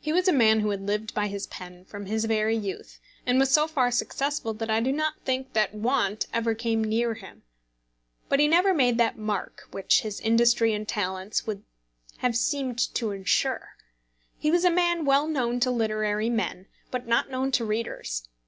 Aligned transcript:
He 0.00 0.12
was 0.12 0.26
a 0.26 0.32
man 0.32 0.58
who 0.58 0.70
had 0.70 0.84
lived 0.84 1.14
by 1.14 1.28
his 1.28 1.46
pen 1.46 1.84
from 1.84 2.06
his 2.06 2.24
very 2.24 2.56
youth; 2.56 2.98
and 3.24 3.38
was 3.38 3.52
so 3.52 3.68
far 3.68 3.92
successful 3.92 4.52
that 4.54 4.68
I 4.68 4.80
do 4.80 4.90
not 4.90 5.20
think 5.24 5.52
that 5.52 5.72
want 5.72 6.26
ever 6.32 6.56
came 6.56 6.82
near 6.82 7.14
him. 7.14 7.44
But 8.28 8.40
he 8.40 8.48
never 8.48 8.74
made 8.74 8.98
that 8.98 9.16
mark 9.16 9.68
which 9.70 10.00
his 10.00 10.18
industry 10.18 10.74
and 10.74 10.88
talents 10.88 11.46
would 11.46 11.62
have 12.16 12.36
seemed 12.36 12.80
to 12.96 13.12
ensure. 13.12 13.76
He 14.36 14.50
was 14.50 14.64
a 14.64 14.72
man 14.72 15.04
well 15.04 15.28
known 15.28 15.60
to 15.60 15.70
literary 15.70 16.30
men, 16.30 16.66
but 16.90 17.06
not 17.06 17.30
known 17.30 17.52
to 17.52 17.64
readers. 17.64 18.28